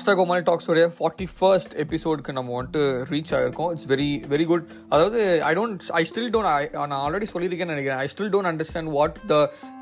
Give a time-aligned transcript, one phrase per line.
[0.00, 5.20] Asta Comali டாக்ஸோடைய forty first எபிசோடுக்கு நம்ம வந்துட்டு ரீச் ஆகிருக்கோம் இட்ஸ் வெரி வெரி குட் அதாவது
[5.48, 8.00] I don't I still don't நான் ஆல்ரெடி சொல்லியிருக்கேன்னு நினைக்கிறேன்.
[8.04, 9.36] I still don't understand what the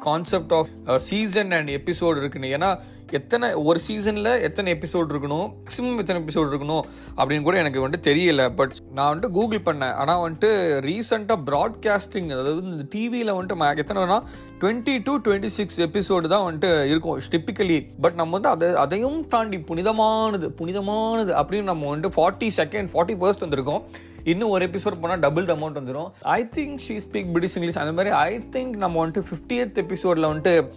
[0.07, 0.71] concept of
[1.11, 2.51] season and episode இருக்குன்னு.
[2.57, 2.71] ஏன்னா
[3.13, 5.53] எத்தனை ஒரு சீசனில் எத்தனை எபிசோட் இருக்கணும்?
[5.65, 6.81] மேக்ஸிமம் எத்தனை எபிசோட் இருக்கணும்?
[7.17, 8.55] அப்படின்னு கூட எனக்கு வந்துட்டு தெரியல.
[8.55, 9.93] பட் நான் வந்துட்டு கூகுள் பண்ணேன்.
[9.93, 10.45] ஆனால் வந்துட்டு
[10.79, 14.23] ரீசெண்டாக ப்ராட்காஸ்டிங் அதாவது இந்த டிவியில் வந்துட்டு மா- எத்தனைனா
[14.61, 17.21] twenty to twenty six episode தான் வந்துட்டு இருக்கும்.
[17.31, 23.19] டிப்பிக்கலி பட் நம்ம வந்து அதை அதையும் தாண்டி புனிதமானது புனிதமானது அப்படின்னு நம்ம வந்துட்டு ஃபார்ட்டி செகண்ட் ஃபார்ட்டி
[23.19, 23.83] ஃபர்ஸ்ட் வந்திருக்கோம்.
[24.25, 28.15] இன்னும் ஒரு எபிசோட் போனால் டபுள் அமௌண்ட் வந்துடும் I think she speak British English அந்த மாதிரி
[28.15, 30.71] ஐ திங்க் நம்ம வந்துட்டு ஃபிஃப்டியத் எபிசோடில் வந்துட்டு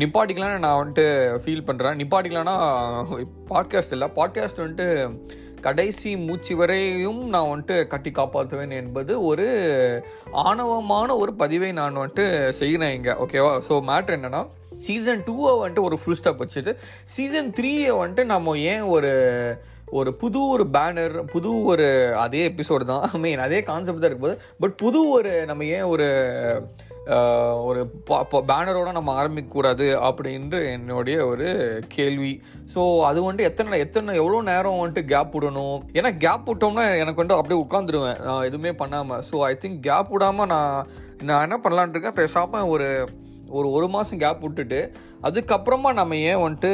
[0.00, 1.06] நிப்பாட்டிக்கலான்னு நான் வந்துட்டு
[1.42, 2.56] ஃபீல் பண்ணுறேன் நிப்பாட்டிக்கலாம்னா
[3.50, 4.08] பாட்காஸ்ட் இல்லை.
[4.18, 4.88] பாட்காஸ்ட் வந்துட்டு
[5.66, 9.46] கடைசி மூச்சு வரையும் நான் வந்துட்டு கட்டி காப்பாற்றுவேன் என்பது ஒரு
[10.44, 12.24] ஆணவமான ஒரு பதிவை நான் வந்துட்டு
[12.60, 13.14] செய்கிறேன் இங்கே.
[13.24, 14.42] ஓகேவா ஸோ மேட்ரு என்னன்னா
[14.86, 16.72] சீசன் டூவை வந்துட்டு ஒரு ஃபுல் ஸ்டாப் வச்சுட்டு
[17.14, 19.12] சீசன் த்ரீயை வந்துட்டு நம்ம ஏன் ஒரு
[20.00, 23.02] ஒரு புது ஒரு பேனர் புது ஒரு அதே எபிசோடு தான்.
[23.14, 26.06] ஐ மீன் அதே கான்செப்ட் தான் இருக்கும்போது பட் புது ஒரு நம்ம ஏன் ஒரு
[27.68, 27.80] ஒரு
[28.50, 31.48] பேனரோட நம்ம ஆரம்பிக்கக்கூடாது அப்படின்ற என்னுடைய ஒரு
[31.88, 32.32] கேள்வி.
[32.74, 35.80] ஸோ அது வந்துட்டு எத்தனை எத்தனை எவ்வளோ நேரம் வந்துட்டு கேப் விடணும்?
[35.98, 38.20] ஏன்னா கேப் விட்டோம்னா எனக்கு வந்துட்டு அப்படியே உட்காந்துருவேன்.
[38.28, 40.86] நான் எதுவுமே பண்ணாமல் ஸோ ஐ திங்க் கேப் விடாமல் நான்
[41.30, 42.20] நான் என்ன பண்ணலான்ட்டு இருக்கேன்?
[42.22, 42.88] பேசாமல் ஒரு
[43.58, 44.80] ஒரு ஒரு மாதம் கேப் விட்டுட்டு
[45.28, 46.72] அதுக்கப்புறமா நம்ம ஏன் வந்துட்டு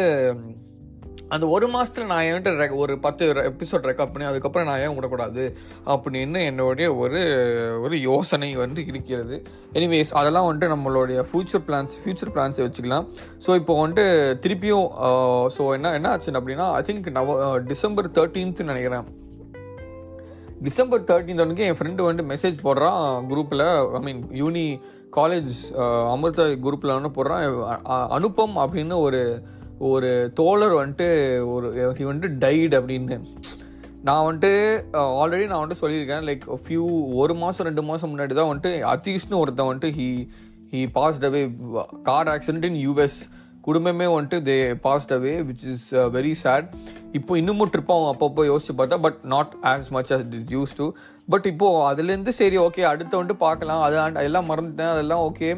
[1.34, 5.44] அந்த ஒரு மாதத்தில் நான் என்கிட்ட ஒரு பத்து எபிசோட் ரெக்கார்ட் பண்ணி அதுக்கப்புறம் நான் ஏன் விடக்கூடாது?
[5.94, 7.20] அப்படின்னு என்னுடைய ஒரு
[7.84, 9.36] ஒரு யோசனை வந்து இருக்கிறது.
[9.78, 13.06] எனிவேஸ் அதெல்லாம் வந்துட்டு நம்மளுடைய ஃபியூச்சர் பிளான்ஸ் ஃபியூச்சர் பிளான்ஸை வச்சுக்கலாம்.
[13.46, 14.06] ஸோ இப்போ வந்துட்டு
[14.44, 14.88] திருப்பியும்
[15.56, 17.36] ஸோ என்ன என்ன ஆச்சுன்னு அப்படின்னா I think now
[17.72, 19.06] December thirteenth நினைக்கிறேன்.
[20.66, 23.02] டிசம்பர் தேர்ட்டீன் அன்னைக்கு என் ஃப்ரெண்டு வந்து மெசேஜ் போடுறான்
[23.32, 23.66] குரூப்பில்
[23.98, 24.66] I mean uni
[25.18, 25.52] college
[26.14, 27.44] Amrita குரூப்பில் ஒன்று போடுறான்
[28.16, 29.20] அனுப்பம் அப்படின்னு ஒரு
[29.78, 31.08] ஒரு தோழர் வந்துட்டு
[31.54, 33.18] ஒரு ஹி வந்துட்டு டைட் அப்படின்னு.
[34.08, 34.50] நான் வந்துட்டு
[35.22, 36.26] ஆல்ரெடி நான் வந்துட்டு சொல்லியிருக்கேன்.
[36.28, 36.84] லைக் ஃபியூ
[37.22, 40.08] ஒரு மாதம் ரெண்டு மாதம் முன்னாடி தான் வந்துட்டு அத்தீஷ்னு ஒருத்தன் வந்துட்டு he
[40.72, 41.42] he passed away
[42.02, 43.18] car accident in US
[43.60, 46.68] குடும்பமே வந்துட்டு they passed away which is very sad
[47.12, 50.86] இப்போ இன்னமும் ட்ரிப் ஆகும் அப்பப்போ யோசிச்சு பார்த்தா but not as much as it used to
[51.28, 53.82] but இப்போது அதுலேருந்து சரி ஓகே அடுத்து வந்துட்டு பார்க்கலாம்.
[53.82, 54.92] அது எல்லாம் அதெல்லாம் மறந்துட்டேன்.
[54.94, 55.50] அதெல்லாம் ஓகே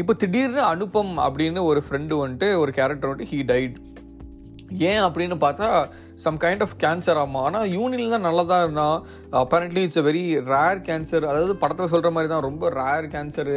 [0.00, 3.76] இப்போ திடீர்னு அனுப்பம் அப்படின்னு ஒரு ஃப்ரெண்டு வந்துட்டு ஒரு கேரக்டர் வந்துட்டு ஹீ டைட்
[4.90, 5.68] ஏன் அப்படின்னு பார்த்தா
[6.24, 8.98] சம் கைண்ட் ஆஃப் கேன்சர் ஆமாம் ஆனால் யூனியன் தான் நல்லா தான் இருந்தான்.
[9.42, 12.46] Apparently it's a very rare cancer அதாவது படத்தில் சொல்கிற மாதிரி தான்.
[12.48, 13.56] ரொம்ப ரேர் கேன்சரு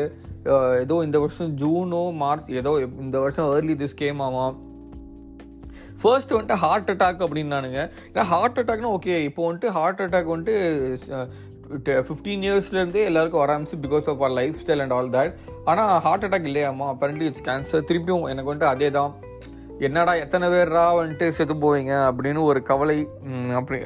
[0.84, 2.74] ஏதோ இந்த வருஷம் ஜூனோ மார்ச் ஏதோ
[3.06, 4.58] இந்த வருஷம் ஏர்லி திஸ் கேம் ஆமாம்
[6.02, 7.80] ஃபர்ஸ்ட் வந்துட்டு ஹார்ட் அட்டாக் அப்படின்னானுங்க.
[8.12, 10.56] ஏன்னா ஹார்ட் அட்டாக்னா ஓகே இப்போ வந்துட்டு ஹார்ட் அட்டாக் வந்துட்டு
[11.70, 15.34] ஃபிஃப்டீன் இயர்ஸ்லேருந்தே எல்லாருக்கும் வர ஆரம்பிச்சு because of our life style and all that
[15.66, 19.12] ஆனால் ஹார்ட் அட்டாக் இல்லையாமா அப்பரண்ட்லி இட்ஸ் கேன்சர் திருப்பியும் எனக்கு வந்துட்டு அதே தான்
[19.80, 22.98] என்னடா எத்தனை பேர்ரா வந்துட்டு செத்து போவீங்க அப்படின்னு ஒரு கவலை
[23.56, 23.80] அப்படி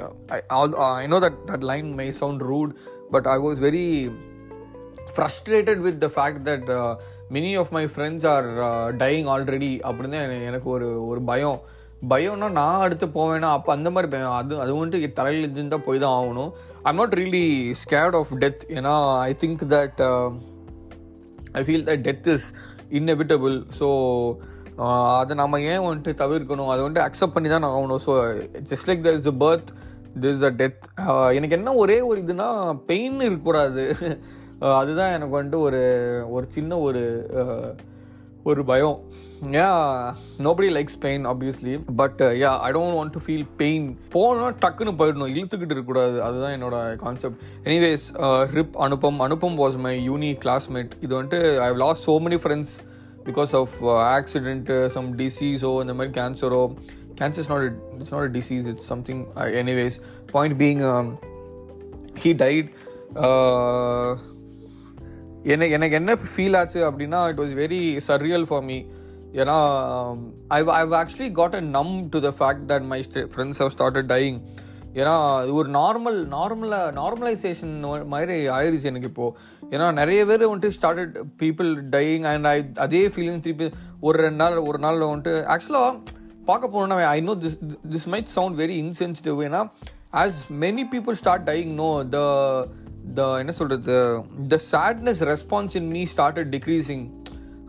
[0.98, 2.74] I know that that line might sound rude
[3.12, 4.12] but I was very
[5.16, 6.70] frustrated with the fact that
[7.32, 8.48] many of my friends are
[8.98, 11.60] dying already அப்படின்னு தான் எனக்கு ஒரு ஒரு பயம்.
[12.10, 13.50] பயம்னா நான் அடுத்து போவேனா?
[13.58, 14.36] அப்போ அந்த மாதிரி பயம்.
[14.40, 16.52] அது அது வந்துட்டு தலையில் இருந்தால் போய் தான் ஆகணும்.
[16.90, 17.46] I'm not really
[17.84, 20.02] scared of death ஏன்னா I think that
[21.60, 22.48] I feel that death is
[23.00, 23.88] inevitable so
[25.18, 26.70] அதை நம்ம ஏன் வந்துட்டு தவிர்க்கணும்?
[26.74, 28.14] அதை வந்துட்டு அக்செப்ட் பண்ணி தான் ஆகணும் so
[28.72, 29.70] just like there is a birth
[30.22, 30.82] this is a death
[31.36, 32.48] எனக்கு என்ன ஒரே ஒரு இதுனா
[32.92, 33.84] பெயின் இருக்கக்கூடாது.
[34.80, 35.80] அதுதான் எனக்கு வந்துட்டு ஒரு
[36.30, 37.02] ஒரு சின்ன ஒரு
[37.42, 37.70] uh,
[38.44, 38.98] ஒரு பயம்.
[39.64, 40.16] ஏன்
[40.46, 45.32] nobody likes pain obviously but yeah I don't want to feel pain போனால் டக்குன்னு போயிடணும்.
[45.36, 46.18] இழுத்துக்கிட்டு இருக்கக்கூடாது.
[46.28, 48.06] அதுதான் என்னோட concept anyways
[48.58, 52.76] RIP Anupam Anupam was my uni classmate இது வந்துட்டு I lost so many friends
[53.28, 53.76] because of
[54.18, 56.64] accident some டிசீஸோ இந்த மாதிரி கேன்சரோ
[57.22, 57.68] cancer is not
[58.00, 59.24] it's not a disease it's something
[59.64, 60.00] anyways
[60.32, 60.82] point being
[62.24, 62.70] he died
[65.54, 68.78] எனக்கு எனக்கு என்ன feel ஆச்சு அப்படின்னா it was very surreal for me
[69.34, 69.58] ஏன்னா
[70.50, 73.00] I I've actually got a numb to the fact that my
[73.34, 74.40] friends have started dying
[74.96, 75.14] ஏன்னா
[75.44, 77.72] இது ஒரு normal நார்மலாக நார்மலைசேஷன்
[78.08, 79.38] மாதிரி ஆயிடுச்சு எனக்கு இப்போது
[79.72, 83.68] ஏன்னா நிறைய பேர் வந்துட்டு started people dying and I அதே ஃபீலிங் திருப்பி
[84.02, 85.90] ஒரு ரெண்டு நாள் ஒரு நாள் வந்துட்டு ஆக்சுவலாக
[86.46, 87.58] பார்க்க போனோம்னா I know this
[87.92, 89.62] this might sound very insensitive ஏன்னா
[90.14, 92.20] as many people start dying no the
[93.16, 93.96] the என்ன சொல்கிறது
[94.48, 97.06] the sadness response in me started decreasing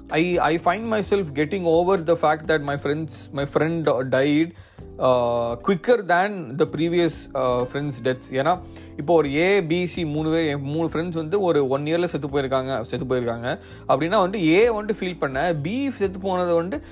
[0.09, 4.53] I I find myself getting over the fact that my friends my friend died
[4.99, 8.61] uh, quicker than the previous uh, friends death ஏன்னா
[8.97, 12.81] இப்போ ஒரு ஏ PC மூணு பேர் என் மூணு friends வந்து ஒரு one இயரில் செத்து போயிருக்காங்க
[12.81, 13.59] செத்து போயிருக்காங்க.
[13.89, 16.83] அப்படின்னா வந்து ஏ வந்துட்டு ஃபீல் பண்ண பி செத்து போனதை வந்து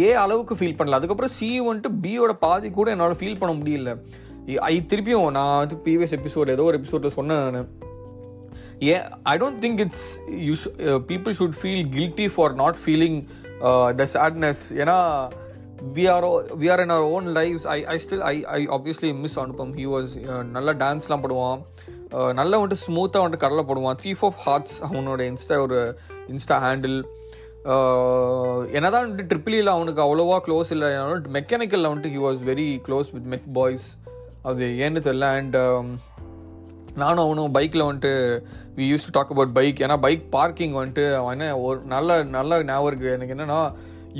[0.00, 0.98] ஏ அளவுக்கு ஃபீல் பண்ணல.
[1.00, 3.98] அதுக்கப்புறம் சி வந்துட்டு பியோட பாதி கூட என்னால் ஃபீல் பண்ண முடியல.
[4.56, 7.68] ஐ திருப்பியும் நான் வந்து ப்ரீவியஸ் எபிசோட் ஏதோ ஒரு எபிசோடில் சொன்னேன் நான்.
[8.80, 10.02] Yeah i don't think it's
[10.46, 13.28] you sh- uh, people should feel guilty for not feeling
[13.60, 14.58] uh, the sadness.
[14.72, 15.30] ஏன்னா
[15.94, 17.66] we are o- we are in our own lives.
[17.66, 19.74] I i still i i obviously miss anupam.
[19.74, 21.62] He was uh, நல்லா டான்ஸ்லாம் போடுவான்.
[22.10, 23.96] Uh, நல்லா வந்துட்டு ஸ்மூத்தாக வந்துட்டு கடலை போடுவான்.
[24.04, 25.98] சீஃப் ஆஃப் ஹார்ட்ஸ் அவனோட இன்ஸ்டா ஒரு
[26.28, 27.02] இன்ஸ்டா ஹேண்டில்
[27.64, 30.88] uh, என்னதான் வந்துட்டு ட்ரிபிளியில் e அவனுக்கு அவ்வளோவா க்ளோஸ் இல்லை.
[31.38, 33.98] மெக்கானிக்கலில் வந்துட்டு he was very close with mech boys
[34.42, 35.20] அது ஏன்னு தெரியல.
[35.20, 35.56] அண்ட்
[37.02, 38.12] நானும் அவனும் பைக்கில் வந்துட்டு
[38.78, 42.60] we used to talk about bike ஏன்னா பைக் பார்க்கிங் வந்துட்டு அவன் என்ன ஒரு நல்ல நல்ல
[42.70, 43.60] ஞாபகம் இருக்குது எனக்கு என்னென்னா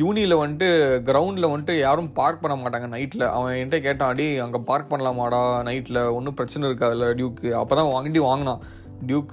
[0.01, 0.69] யூனியில் வந்துட்டு
[1.07, 6.01] கிரவுண்டில் வந்துட்டு யாரும் பார்க் பண்ண மாட்டாங்க நைட்டில் அவன் என்கிட்ட கேட்டான் அடி அங்கே பார்க் பண்ணலாமாடா நைட்டில்
[6.17, 8.63] ஒன்றும் பிரச்சனை இருக்காதுல்ல டியூக்கு அப்போ தான் வாங்கி வாங்கினான்.
[9.09, 9.33] Duke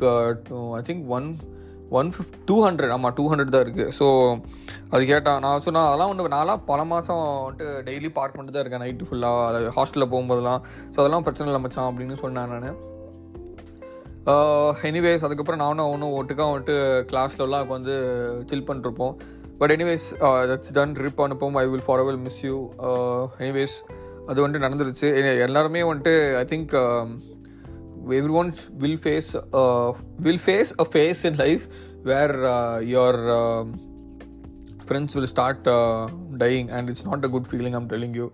[0.80, 1.28] I think one
[2.00, 4.06] one fifty two hundred ஆமாம் டூ ஹண்ட்ரட் தான் இருக்குது ஸோ
[4.94, 5.40] அது கேட்டான்.
[5.46, 9.08] நான் ஸோ நான் அதெல்லாம் வந்து நான்லாம் பல மாதம் வந்துட்டு டெய்லி பார்க் பண்ணிட்டு தான் இருக்கேன் நைட்டு
[9.10, 10.62] ஃபுல்லாக ஹாஸ்டலில் போகும்போதெல்லாம்.
[10.94, 12.78] ஸோ அதெல்லாம் பிரச்சனை இல்லை மச்சான் அப்படின்னு சொன்னேன் நான்.
[14.90, 16.76] எனிவேஸ் அதுக்கப்புறம் நானும் அவனும் ஒட்டுக்கா வந்துட்டு
[17.10, 17.96] கிளாஸ்லலாம் வந்து
[18.50, 19.14] சில் பண்ணிருப்போம்
[19.60, 20.08] but anyways
[20.52, 21.58] that's done trip அனுப்போம்.
[21.62, 22.56] I will for will miss you
[23.46, 23.76] anyways
[24.28, 25.08] அது வந்துட்டு நடந்துருச்சு.
[25.48, 26.74] எல்லாருமே வந்துட்டு I think
[28.20, 29.30] every ones will face
[30.28, 31.66] will face a phase in life
[32.04, 32.36] where
[32.96, 33.22] your
[34.88, 35.70] friends will start
[36.44, 38.28] dying and it's not a good feeling I'm telling you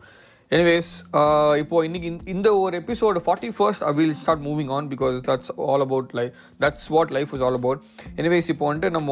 [0.52, 5.14] anyways uh, இப்போது இன்றைக்கி இந்த ஒரு episode forty first I will start moving on because
[5.28, 7.80] that's all about life that's what life is all about
[8.16, 9.12] anyways இப்போ வந்துட்டு நம்ம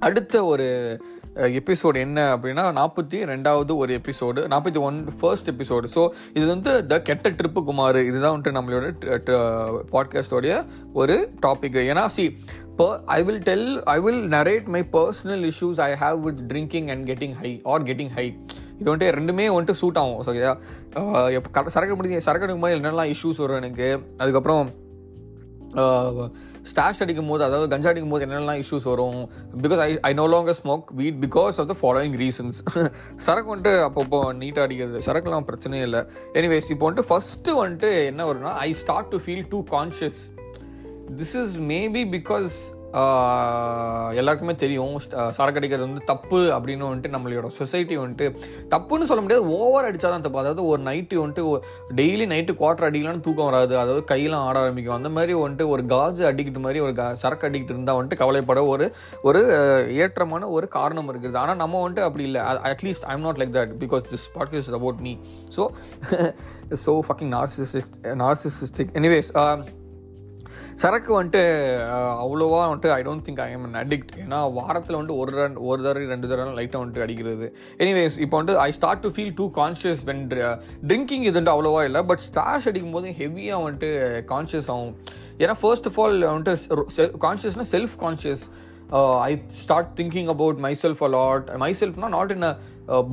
[0.00, 0.66] அடுத்த ஒரு
[1.36, 6.02] uh, episode என்ன அப்படின்னா நாற்பத்தி ரெண்டாவது ஒரு எபிசோடு நாற்பத்தி ஒன் ஃபர்ஸ்ட் எபிசோடு ஸோ
[6.34, 8.00] இது வந்து த கெட்ட ட்ரிப்பு குமார்.
[8.08, 8.90] இதுதான் வந்துட்டு நம்மளோட
[9.36, 10.56] uh, பாட்காஸ்டோடைய
[10.94, 11.16] ஒரு
[11.46, 12.26] டாபிக் ஏன்னா see
[13.10, 17.38] I will tell I will narrate my personal issues I have with drinking and getting
[17.42, 18.28] high or getting high
[18.78, 20.22] இது வந்துட்டு ரெண்டுமே வந்துட்டு சூட் ஆகும்.
[20.26, 20.30] ஸோ
[21.76, 23.88] சரக்கு முடிஞ்சு சரக்கு எடுக்கும் போது என்னெல்லாம் இஷ்யூஸ் வரும் எனக்கு?
[24.22, 24.64] அதுக்கப்புறம்
[26.70, 29.18] ஸ்டாஷ் அடிக்கும் போது அதாவது கஞ்சா அடிக்கும் போது என்னெல்லாம் இஷ்யூஸ் வரும்?
[29.64, 32.58] Because I I no longer smoke weed because of the following reasons
[33.26, 35.00] சரக்கு வந்துட்டு அப்பப்போ நீட்டாக அடிக்கிறது.
[35.08, 36.02] சரக்குலாம் பிரச்சனையே இல்லை.
[36.40, 40.20] எனிவேஸ் இப்போ வந்துட்டு ஃபஸ்ட்டு வந்துட்டு என்ன வரும்னா I start to feel too conscious
[41.20, 42.56] this is maybe because
[44.18, 44.94] எல்லாருக்குமே தெரியும்
[45.36, 48.26] சரக்கு அடிக்கிறது வந்து தப்பு அப்படின்னு வந்துட்டு நம்மளோட சொசைட்டி வந்துட்டு
[48.74, 50.40] தப்புன்னு சொல்ல முடியாது ஓவர் அடித்தா தான் தப்பு.
[50.42, 51.44] அதாவது ஒரு நைட்டு வந்துட்டு
[52.00, 53.74] டெய்லி நைட்டு குவார்டர் அடிக்கலாம்னு தூக்கம் வராது.
[53.82, 54.96] அதாவது கையெல்லாம் ஆட ஆரம்பிக்கும்.
[54.98, 56.94] அந்த மாதிரி வந்துட்டு ஒரு காஜு அடிக்கிட்டு மாதிரி ஒரு
[57.24, 58.88] சரக்கு அடிக்கிட்டு இருந்தால் வந்துட்டு கவலைப்பட ஒரு
[59.22, 59.42] ஒரு
[60.04, 61.40] ஏற்றமான ஒரு காரணம் இருக்குது.
[61.44, 62.42] ஆனால் நம்ம வந்துட்டு அப்படி இல்லை.
[62.72, 65.14] At least I'm not like that because this podcast about me
[65.56, 65.64] so
[66.86, 67.94] so fucking narcissistic
[68.24, 69.30] narcissistic anyways
[70.82, 71.42] சரக்கு வந்துட்டு
[72.22, 75.80] அவ்வளோவா வந்துட்டு I don't think I am an addict ஏன்னா வாரத்தில் வந்துட்டு ஒரு ரன் ஒரு
[75.86, 77.46] தடவை ரெண்டு தடவை லைட்டாக வந்துட்டு அடிக்கிறது.
[77.84, 80.24] எனிவேஸ் இப்போ வந்துட்டு I start to feel too conscious when
[80.90, 83.90] drinking இது வந்துட்டு அவ்வளோவா இல்லை பட் ஸ்டாஷ் அடிக்கும் போது ஹெவியாக வந்துட்டு
[84.32, 84.94] கான்ஷியஸ் ஆகும்.
[85.42, 88.44] ஏன்னா ஃபர்ஸ்ட் ஆஃப் ஆல் வந்துட்டு கான்ஷியஸ்னால் self conscious
[89.28, 89.30] I
[89.62, 92.52] start thinking about myself a lot my செல்ஃப்னா not in a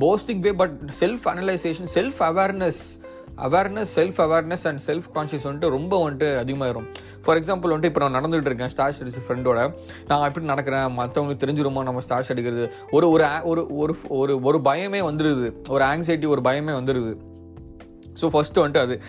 [0.04, 2.82] posting way but self analysation self awareness
[3.36, 6.86] awareness self awareness and self conscious வந்துட்டு ரொம்ப வந்துட்டு அதிகமாகிடும்
[7.24, 9.74] ஃபார் எக்ஸாம்பிள் வந்துட்டு இப்போ நான் நடந்துகிட்டு இருக்கேன் stash அடிச்சு ஃப்ரெண்டோட
[10.06, 12.72] நான் எப்படி நடக்கிறேன் மற்றவங்களுக்கு தெரிஞ்சிருமா நம்ம ஸ்டாஷ் அடிக்கிறது.
[12.90, 17.16] ஒரு ஒரு ஒரு ஒரு ஒரு ஒரு பயமே வந்துடுது ஒரு ஆங்ஸைட்டி ஒரு பயமே வந்துடுது
[18.20, 19.00] ஸோ ஃபஸ்ட்டு வந்துட்டு அது.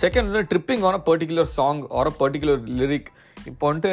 [0.00, 3.06] செகண்ட் வந்து tripping on a particular song or a particular lyric
[3.50, 3.92] இப்போ வந்துட்டு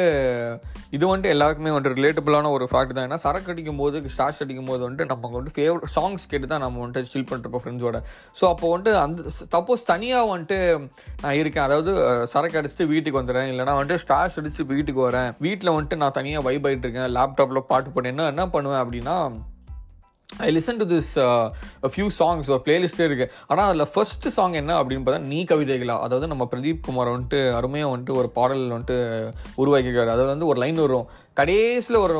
[0.96, 3.06] இது வந்துட்டு எல்லாருக்குமே வந்துட்டு ரிலேட்டபிளான ஒரு ஃபேக்ட் தான்.
[3.08, 6.80] ஏன்னா சரக்கு அடிக்கும் போது ஸ்டாஷ் அடிக்கும் போது வந்துட்டு நமக்கு வந்துட்டு ஃபேவரட் சாங்ஸ் கேட்டு தான் நம்ம
[6.84, 8.00] வந்துட்டு சில் பண்ணிருப்போம் ஃப்ரெண்ட்ஸோட
[8.40, 9.22] ஸோ அப்போ வந்துட்டு அந்த
[9.56, 10.58] சப்போஸ் தனியாக வந்துட்டு
[11.22, 11.66] நான் இருக்கேன்.
[11.68, 11.92] அதாவது
[12.34, 13.50] சரக்கு அடிச்சுட்டு வீட்டுக்கு வந்துடுறேன்.
[13.52, 15.30] இல்லைனா வந்துட்டு ஸ்டாஷ் அடிச்சுட்டு வீட்டுக்கு வரேன்.
[15.46, 19.16] வீட்டில் வந்துட்டு நான் தனியாக வைப் ஆகிட்டு இருக்கேன் லேப்டாப்பில் பாட்டு போட்டேன்னா என்ன பண்ணுவேன் அப்படின்னா
[20.46, 21.10] I listen to this
[21.92, 23.26] few songs ஒரு பிளேலிஸ்டே இருக்கு.
[23.46, 25.96] ஆனால் அதில் ஃபர்ஸ்ட் சாங் என்ன அப்படின்னு பார்த்தா நீ கவிதைகளா.
[26.06, 28.98] அதாவது நம்ம பிரதீப் குமார் வந்துட்டு அருமையாக வந்துட்டு ஒரு பாடல் வந்துட்டு
[29.62, 31.08] உருவாக்கிக்கிறார் அதாவது வந்து ஒரு லைன் வரும்.
[31.40, 32.16] கடைசியில் ஒரு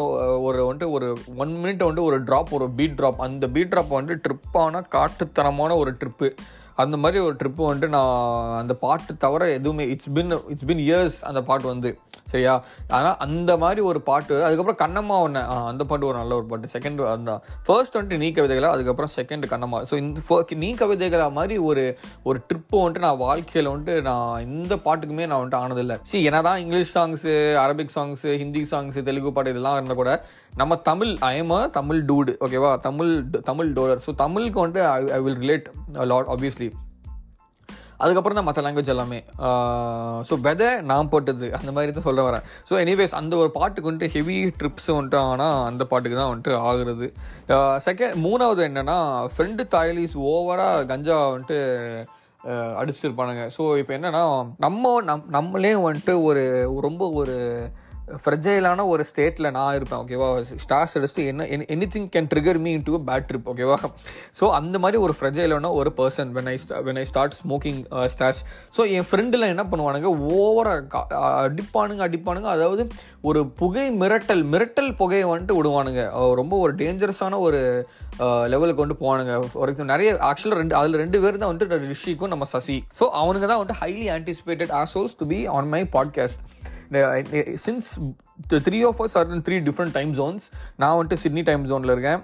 [0.49, 4.25] ஒரு வந்துட்டு ஒரு ஒன் மினிட் வந்துட்டு ஒரு ட்ராப் ஒரு பீட் ட்ராப் அந்த பீட் ட்ராப் வந்துட்டு
[4.26, 6.29] ட்ரிப்பான காட்டுத்தனமான ஒரு ட்ரிப்பு
[6.77, 11.25] அந்த மாதிரி ஒரு ட்ரிப்பு வந்துட்டு நான் அந்த பாட்டு தவிர எதுவுமே it's been it's been years
[11.25, 11.99] அந்த பாட்டு வந்து
[12.33, 12.62] சரியா?
[12.89, 16.73] ஆனால் அந்த மாதிரி ஒரு பாட்டு அதுக்கப்புறம் கண்ணம்மா ஒன்று அந்த பாட்டு ஒரு நல்ல ஒரு பாட்டு.
[16.75, 19.83] செகண்ட் அந்த ஃபர்ஸ்ட் வந்துட்டு நீ கவிதைகளா அதுக்கப்புறம் செகண்ட் கண்ணம்மா.
[19.91, 25.27] ஸோ இந்த நீ கவிதைகளா மாதிரி ஒரு ஒரு ட்ரிப்பு வந்துட்டு நான் வாழ்க்கையில் வந்துட்டு நான் இந்த பாட்டுக்குமே
[25.27, 25.97] நான் வந்துட்டு ஆனதில்லை.
[26.03, 30.25] சி என்னதான் English songs Arabic songs Hindi songs Telugu பாட்டு இதெல்லாம் இருந்தால் கூட
[30.57, 33.12] நம்ம தமிழ் ஐஎம் தமிழ் டூடு ஓகேவா தமிழ்
[33.45, 35.67] தமிழ் டோலர் ஸோ தமிழுக்கு வந்துட்டு I will relate
[36.05, 36.70] lot obviously
[38.04, 39.19] அதுக்கப்புறம் தான் மற்ற லாங்குவேஜ் எல்லாமே.
[40.28, 42.47] ஸோ வெதை நான் போட்டது அந்த மாதிரி தான் சொல்ல வரேன்.
[42.69, 47.09] ஸோ எனிவேஸ் அந்த ஒரு பாட்டுக்கு வந்துட்டு ஹெவி ட்ரிப்ஸ் வந்துட்டு ஆனால் அந்த பாட்டுக்கு தான் வந்துட்டு ஆகுறது.
[47.88, 48.99] செகண்ட் மூணாவது என்னென்னா
[49.35, 51.61] ஃப்ரெண்டு தாயலிஸ் ஓவராக கஞ்சா வந்துட்டு
[52.80, 53.45] அடிச்சிருப்பானுங்க.
[53.57, 54.25] ஸோ இப்போ என்னன்னா
[54.64, 56.45] நம்ம நம் நம்மளே வந்துட்டு ஒரு
[56.88, 57.37] ரொம்ப ஒரு
[58.23, 60.29] ஃப்ரெஜைலான ஒரு ஸ்டேட்டில் நான் இருப்பேன் ஓகேவா
[60.64, 63.79] ஸ்டார்ஸ் அடிச்சுட்டு என்ன any thing can trigger me in to bad trip ஓகேவா
[64.38, 66.57] ஸோ அந்த மாதிரி ஒரு ஃப்ரெஜைலான ஒரு person when I
[66.88, 67.81] when I start smoking
[68.14, 68.43] stars
[68.76, 70.11] so என் ஃப்ரெண்டில் என்ன பண்ணுவானுங்க?
[70.37, 71.02] ஓவராக
[71.47, 72.49] அடிப்பானுங்க அடிப்பானுங்க.
[72.57, 72.83] அதாவது
[73.31, 76.02] ஒரு புகை மிரட்டல் மிரட்டல் புகையை வந்துட்டு விடுவானுங்க.
[76.40, 77.61] ரொம்ப ஒரு டேஞ்சரஸான ஒரு
[78.55, 79.35] லெவலுக்கு வந்து போவானுங்க.
[79.61, 82.79] ஒரு எக்ஸாம்பிள் நிறைய ஆக்சுவலாக ரெண்டு அதில் ரெண்டு பேர் தான் வந்துட்டு ரிஷிக்கும் நம்ம சசி.
[83.00, 86.40] ஸோ அவனுங்க தான் வந்துட்டு highly anticipated assholes to be on my podcast
[87.64, 87.88] since
[88.66, 92.23] three of us are three different time zones நான் வந்துட்டு சிட்னி டைம் ஜோனில் இருக்கேன்.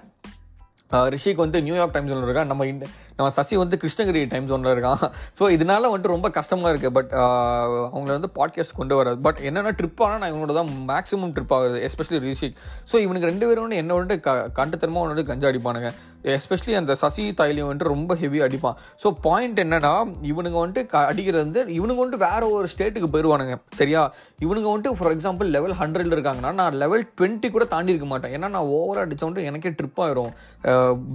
[1.13, 2.47] ரிஷிக் வந்து நியூயார்க் டைம் ஜோனில் இருக்கேன்.
[2.47, 2.85] நம்ம இந்த
[3.17, 5.03] நம்ம சசி வந்து கிருஷ்ணகிரி டைம் ஜோனில் இருக்கான்.
[5.39, 10.03] ஸோ இதனால வந்துட்டு ரொம்ப கஷ்டமாக இருக்குது பட் அவங்கள வந்து பாட்காஸ்ட் கொண்டு வராது பட் என்னென்ன ட்ரிப்
[10.03, 12.55] ஆனால் நான் இவனோட தான் மேக்ஸிமம் ட்ரிப் ஆகுது எஸ்பெஷலி ரிஷிக்.
[12.91, 15.91] ஸோ இவனுக்கு ரெண்டு பேரும் வந்து என்ன வந்துட்டு க கண்டுத்தனமாக வந்துட்டு கஞ்சா அடிப்பானுங்க.
[16.23, 18.77] எஸ்பெஷலி அந்த சசி தாய்லியும் வந்துட்டு ரொம்ப ஹெவி அடிப்பான்.
[19.03, 19.93] ஸோ பாயிண்ட் என்னன்னா
[20.23, 24.03] இவனுங்க வந்துட்டு க- அடிக்கிறது வந்து இவனுங்க வந்துட்டு வேற ஒரு ஸ்டேட்டுக்கு போயிடுவானுங்க சரியா?
[24.41, 28.33] இவனுங்க வந்துட்டு ஃபார் எக்ஸாம்பிள் லெவல் ஹண்ட்ரட்ல இருக்காங்கன்னா நான் லெவல் டுவெண்ட்டி கூட தாண்டி இருக்க மாட்டேன்.
[28.33, 30.31] ஏன்னா நான் ஓவராக அடித்த வந்துட்டு எனக்கே ட்ரிப் ஆயிரும்.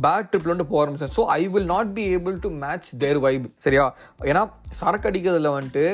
[0.03, 1.13] பேட் ட்ரிப்ல வந்து போக ஆரம்பிச்சேன்.
[1.17, 3.85] So I will not be able to match their vibe சரியா?
[4.25, 5.85] ஏன்னா சரக்கு அடிக்கிறதுல வந்துட்டு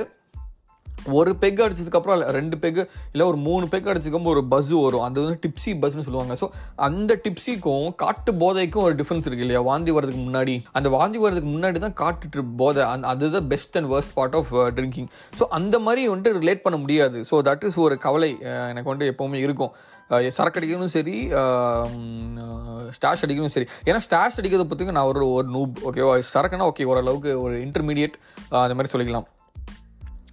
[1.18, 2.80] ஒரு பெக் அடிச்சதுக்கப்புறம் இல்லை ரெண்டு பெக்
[3.12, 5.04] இல்லை ஒரு மூணு பெக் அடிச்சதுக்கப்புறம் ஒரு பஸ் வரும்.
[5.06, 6.34] அது வந்து டிப்ஸி பஸ்ன்னு சொல்லுவாங்க.
[6.42, 6.48] ஸோ
[6.88, 9.62] அந்த டிப்ஸிக்கும் காட்டு போதைக்கும் ஒரு டிஃப்ரென்ஸ் இருக்கு இல்லையா?
[9.70, 10.56] வாந்தி வரதுக்கு முன்னாடி.
[10.72, 12.82] அந்த வாந்தி வரதுக்கு முன்னாடி தான் காட்டு ட்ரிப் போதை.
[12.94, 15.08] அந்த அதுதான் best and worst part of drinking
[15.40, 17.20] so அந்த மாதிரி வந்துட்டு ரிலேட் பண்ண முடியாது.
[17.30, 19.72] ஸோ தட் இஸ் ஒரு கவலை uh, எனக்கு வந்துட்டு எப்போவுமே இருக்கும்.
[20.10, 21.96] Uh, சரக்கு அடிக்கிறதும் சரி um,
[22.44, 23.66] uh, ஸ்டாஷ் அடிக்கிறதும் சரி.
[23.88, 28.16] ஏன்னா ஸ்டாஷ் அடிக்கிறத பற்றியும் நான் ஒரு ஒரு நூப் ஓகேவா சரக்குன்னா ஓகே ஓரளவுக்கு ஒரு இன்டர்மீடியட்
[28.64, 29.28] அந்த மாதிரி சொல்லிக்கலாம்.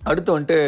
[0.05, 0.59] அடுத்து வந்துட்டு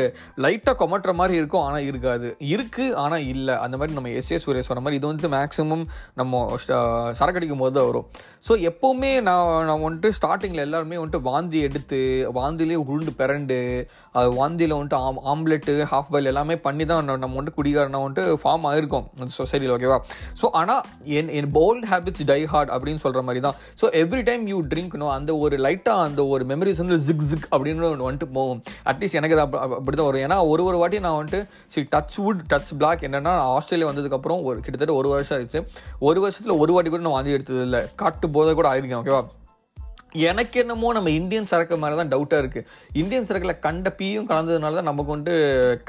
[0.43, 2.37] லைட்டாக கொமட்டுற மாதிரி இருக்கும் ஆனால் இருக்காது.
[2.53, 3.55] இருக்குது ஆனால் இல்லை.
[3.57, 4.31] அந்த மாதிரி நம்ம எஸ்.
[4.31, 4.61] ஏ.
[4.61, 6.43] சொன்ன மாதிரி இது வந்து மேக்ஸிமம் நம்ம
[7.19, 8.07] சரக்கடிக்கும் போது தான் வரும்.
[8.47, 11.99] ஸோ எப்போவுமே நான் நான் வந்துட்டு ஸ்டார்டிங்கில் எல்லாருமே வந்துட்டு வாந்தி எடுத்து
[12.35, 13.57] வாந்திலே உருண்டு பிறண்டு
[14.37, 19.05] வாந்தியில் வந்துட்டு ஆம் ஆம்லெட்டு ஹாஃப் பாயில் எல்லாமே பண்ணி தான் நம்ம வந்துட்டு குடிகாரனா வந்துட்டு ஃபார்ம் ஆகிருக்கோம்
[19.19, 19.97] அந்த சொசைட்டியில் ஓகேவா
[20.41, 20.81] ஸோ ஆனால்
[21.17, 25.09] என் என் போல்ட் ஹேபிட்ஸ் டை ஹார்ட் அப்படின்னு சொல்கிற மாதிரி தான் ஸோ எவ்ரி டைம் யூ ட்ரிங்க்னோ
[25.17, 28.59] அந்த ஒரு லைட்டாக அந்த ஒரு மெமரிஸ் வந்து ஜிக் ஜிக் அப்படின்னு ஒன்று வந்துட்டு போகும்.
[28.91, 29.43] அட்லீஸ்ட் எனக்கு அது
[29.77, 30.23] அப்படி தான் வரும்.
[30.27, 31.41] ஏன்னா ஒரு ஒரு வாட்டி நான் வந்துட்டு
[31.73, 35.61] C touch wood touch black என்னென்னா நான் ஆஸ்திரேலியா வந்ததுக்கப்புறம் ஒரு கிட்டத்தட்ட ஒரு வருஷம் ஆயிடுச்சு.
[36.09, 39.23] ஒரு வருஷத்தில் ஒரு வாட்டி கூட நான் வாந்தி எடுத்தது இல்லை காட்டு போதை கூட ஆயிருக்கேன் ஓகேவா
[40.15, 42.67] எனக்கு என்னமோ நம்ம இந்தியன் சரக்கு மேலே தான் டவுட்டாக இருக்குது
[43.01, 45.33] இந்தியன் சரக்கில் கண்ட பீயும் கலந்ததுனால தான் நமக்கு வந்துட்டு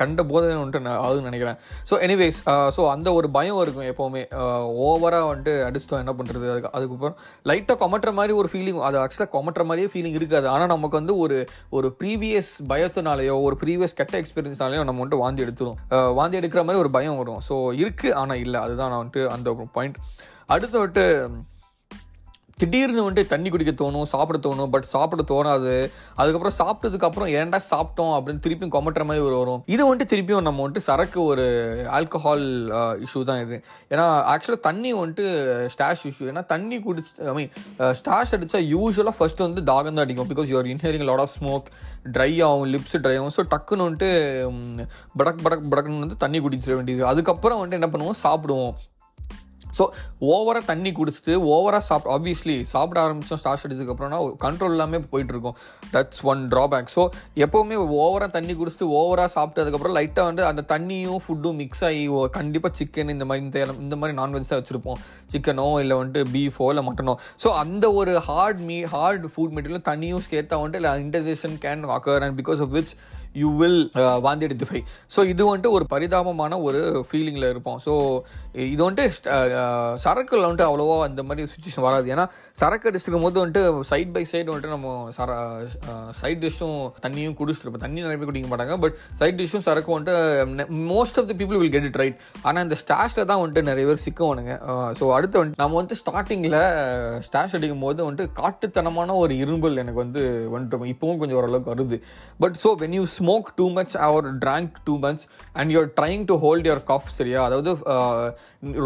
[0.00, 1.58] கண்ட போதை வந்துட்டு நான் ஆகுதுன்னு நினைக்கிறேன்.
[1.90, 2.40] ஸோ எனிவேஸ்
[2.76, 4.22] ஸோ அந்த ஒரு பயம் இருக்கும் எப்போவுமே.
[4.86, 7.16] ஓவராக uh, வந்துட்டு அடிச்சிட்டோம் என்ன பண்ணுறது அதுக்கு அதுக்கப்புறம்
[7.50, 10.48] லைட்டாக கொமட்டுற மாதிரி ஒரு ஃபீலிங் அது ஆக்சுவலாக கொமட்டுற மாதிரியே ஃபீலிங் இருக்காது.
[10.54, 11.38] ஆனால் நமக்கு வந்து ஒரு
[11.78, 15.78] ஒரு ப்ரீவியஸ் பயத்தினாலேயோ ஒரு ப்ரீவியஸ் கெட்ட எக்ஸ்பீரியன்ஸ்னாலேயோ நம்ம வந்துட்டு வாந்தி எடுத்துரும்.
[15.96, 17.40] Uh, வாந்தி எடுக்கிற மாதிரி ஒரு பயம் வரும்.
[17.50, 18.60] ஸோ இருக்குது ஆனால் இல்லை.
[18.66, 20.00] அதுதான் நான் வந்துட்டு அந்த பாயிண்ட்
[20.54, 21.06] அடுத்து வந்துட்டு
[22.60, 25.74] திடீர்னு வந்துட்டு தண்ணி குடிக்க தோணும் சாப்பிட தோணும் பட் சாப்பிட தோணாது.
[26.20, 29.60] அதுக்கப்புறம் சாப்பிட்டதுக்கு அப்புறம் ஏன்டா சாப்பிட்டோம் அப்படின்னு திருப்பியும் கொமட்டுற மாதிரி ஒரு வரும்.
[29.74, 31.46] இது வந்துட்டு திருப்பியும் நம்ம வந்துட்டு சரக்கு ஒரு
[31.98, 32.46] ஆல்கஹால்
[33.06, 33.58] இஷ்யூ தான் இது.
[33.92, 35.26] ஏன்னா ஆக்சுவலாக தண்ணி வந்துட்டு
[35.74, 37.52] ஸ்டாஷ் இஷ்யூ ஏன்னா தண்ணி குடிச்சு ஐ மீன்
[38.00, 41.68] ஸ்டாஷ் அடித்தா யூஸ்வலாக ஃபர்ஸ்ட் வந்து தாகம் தான் அடிக்கும் because you're inhaling lot of smoke
[42.16, 43.34] dry ஆகும் லிப்ஸ் ட்ரை ஆகும்.
[43.38, 44.10] ஸோ டக்குன்னு வந்துட்டு
[45.20, 47.02] படக் படக் படக்குன்னு வந்து தண்ணி குடிச்சிட வேண்டியது.
[47.12, 48.22] அதுக்கப்புறம் வந்துட்டு என்ன பண்ணுவோம்?
[48.26, 48.72] சாப்பிடுவோம்.
[49.78, 49.86] ஸோ
[50.20, 55.56] ஓவராக தண்ணி குடிச்சிட்டு ஓவராக சாப்பிட் ஆப்வியஸ்லி சாப்பிட ஆரம்பிச்சோம் ஸ்டார்ட் அடிச்சதுக்கப்புறம்னா கண்ட்ரோல் எல்லாமே போயிட்டுருக்கும்
[55.92, 57.04] தட்ஸ் ஒன் ட்ராபேக் ஸோ
[57.36, 63.08] எப்போவுமே ஓவராக தண்ணி குடிச்சிட்டு ஓவராக சாப்பிட்டதுக்கப்புறம் லைட்டாக வந்து அந்த தண்ணியும் ஃபுட்டும் மிக்ஸ் ஆகி கண்டிப்பாக சிக்கன்
[63.08, 64.98] இந்த மாதிரி இந்த இந்த மாதிரி நான்வெஜ் தான் வச்சுருப்போம்.
[65.32, 70.24] சிக்கனோ இல்லை வந்துட்டு பீஃபோ இல்லை மட்டனோ ஸோ அந்த ஒரு hard me hard food material தண்ணியும்
[70.30, 72.92] சேர்த்தா வந்துட்டு இல்லை indigestion can occur and because of which
[73.38, 73.80] you will
[74.24, 74.80] வாந்தி எடுத்துஃபை
[75.14, 77.78] ஸோ இது வந்துட்டு ஒரு பரிதாபமான ஒரு ஃபீலிங்கில் இருப்போம்.
[77.84, 77.92] ஸோ
[78.66, 79.52] இது வந்துட்டு அஹ்,
[80.04, 82.06] சரக்குல வந்துட்டு அவ்வளோவா அந்த மாதிரி சுச்சுவேஷன் வராது.
[82.14, 82.24] ஏன்னா
[82.58, 85.30] சரக்கு அடிச்சிருக்கும் போது வந்துட்டு சைட் பை சைடு வந்துட்டு நம்ம சர
[86.20, 88.76] சைட் டிஷ்ஷும் தண்ணியும் குடிச்சிருப்போம் தண்ணி நிறைய பேர் குடிக்க மாட்டாங்க.
[88.82, 90.16] பட் சைட் டிஷ்ஷும் சரக்கு வந்துட்டு
[90.90, 94.04] most of the people will get it right ஆனால் இந்த ஸ்டாஷில் தான் வந்துட்டு நிறைய பேர்
[94.04, 94.54] சிக்குவானுங்க.
[94.98, 96.58] ஸோ அடுத்து வந்துட்டு நம்ம வந்து ஸ்டார்டிங்கில்
[97.26, 98.86] ஸ்டாஷ் அடிக்கும் போது வந்துட்டு காட்டுத்தனமான
[99.18, 101.98] ஒரு இரும்பல் எனக்கு வந்து வந்துட்டு இப்போவும் கொஞ்சம் ஓரளவுக்கு வருது.
[102.40, 106.34] But so when you smoke too much or drank too much and you're trying to
[106.44, 107.40] hold your cough சரியா?
[107.44, 107.70] அதாவது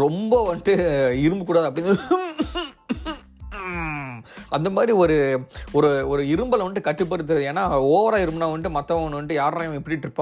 [0.03, 0.73] ரொம்ப வந்துட்டு
[1.25, 1.93] இரும்பு கூடாது அப்படின்னு
[4.57, 5.17] அந்த மாதிரி ஒரு
[5.77, 7.43] ஒரு ஒரு இரும்பலை வந்துட்டு கட்டுப்படுத்துறது.
[7.51, 7.63] ஏன்னா
[7.95, 10.21] ஓவராக இரும்புனா வந்துட்டு மற்றவன் வந்துட்டு யாரையும் எப்படி ட்ரிப்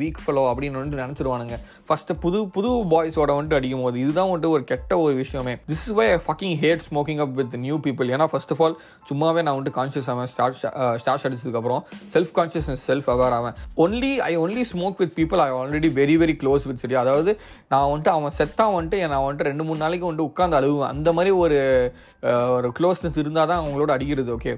[0.00, 1.58] வீக் ஃபெலோ அப்படின்னு வந்துட்டு நினச்சிருவானுங்க.
[1.88, 5.54] ஃபஸ்ட்டு புது புது பாய்ஸோட வந்துட்டு அடிக்கும் போது இதுதான் வந்துட்டு ஒரு கெட்ட ஒரு விஷயமே.
[5.70, 8.76] This is why fucking hate smoking up with new people ஏன்னா ஃபர்ஸ்ட் ஆஃப் ஆல்
[9.10, 10.30] சும்மாவே நான் வந்துட்டு கான்ஷியஸ் ஆவேன்.
[10.34, 10.58] ஸ்டார்ட்
[11.02, 11.82] ஸ்டார்ட் uh, அடிச்சதுக்கப்புறம்
[12.14, 13.56] செல்ஃப் கான்ஷியஸ்னஸ் செல்ஃப் அவேர் ஆவேன்.
[13.84, 17.32] Only I only smoke with people I already very very close with சரி அதாவது
[17.72, 20.92] நான் வந்துட்டு அவன் செத்தான் வந்துட்டு நான் வந்துட்டு ரெண்டு மூணு நாளைக்கு வந்துட்டு உட்காந்து அழுவேன்.
[20.94, 21.60] அந்த மாதிரி ஒரு
[22.28, 24.54] uh, ஒரு க்ளோஸ்னஸ் இருந்தால் தான் அவங்களோட அடிக்கிறது ஓகே